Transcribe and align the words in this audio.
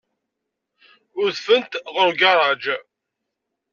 Udfent 1.21 1.71
ɣer 1.93 2.07
ugaṛaj. 2.11 2.63